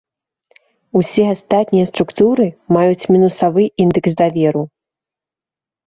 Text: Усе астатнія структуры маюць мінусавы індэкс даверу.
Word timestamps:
Усе 0.99 1.25
астатнія 1.33 1.89
структуры 1.91 2.45
маюць 2.79 3.07
мінусавы 3.15 3.63
індэкс 3.87 4.13
даверу. 4.27 4.63